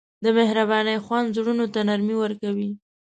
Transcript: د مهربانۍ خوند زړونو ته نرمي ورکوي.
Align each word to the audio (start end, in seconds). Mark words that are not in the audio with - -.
د 0.23 0.25
مهربانۍ 0.37 0.97
خوند 1.05 1.33
زړونو 1.35 1.65
ته 1.73 1.79
نرمي 1.89 2.15
ورکوي. 2.19 2.69